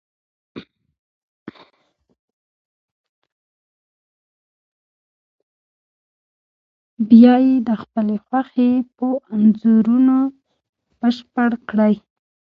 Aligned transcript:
بیا 7.09 7.35
یې 7.47 7.55
د 7.67 7.69
خپلې 7.81 8.15
خوښې 8.25 8.71
په 8.97 9.07
انځورونو 9.35 10.17
بشپړ 10.99 11.49
کړئ. 11.69 11.95